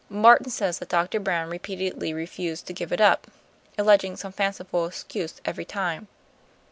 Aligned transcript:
Martin 0.09 0.49
says 0.49 0.79
that 0.79 0.89
Doctor 0.89 1.19
Brown 1.19 1.51
repeatedly 1.51 2.11
refused 2.11 2.65
to 2.65 2.73
give 2.73 2.91
it 2.91 2.99
up, 2.99 3.27
alleging 3.77 4.15
some 4.15 4.31
fanciful 4.31 4.87
excuse 4.87 5.39
every 5.45 5.63
time. 5.63 6.07